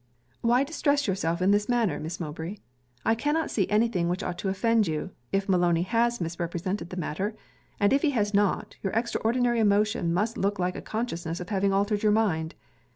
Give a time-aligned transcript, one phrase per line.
[0.41, 2.57] 'Why distress yourself in this manner, Miss Mowbray?
[3.05, 6.97] I cannot see any thing which ought to offend you, if Maloney has misrepresented the
[6.97, 7.35] matter,
[7.79, 11.71] and if he has not, your extraordinary emotion must look like a consciousness of having
[11.71, 12.55] altered your mind.